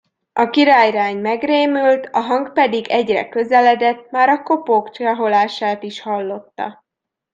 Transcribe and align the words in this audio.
A 0.33 0.49
királylány 0.49 1.17
megrémült, 1.17 2.05
a 2.11 2.19
hang 2.19 2.53
pedig 2.53 2.87
egyre 2.87 3.29
közeledett, 3.29 4.09
már 4.11 4.29
a 4.29 4.43
kopók 4.43 4.89
csaholását 4.89 5.83
is 5.83 6.01
hallotta. 6.01 6.85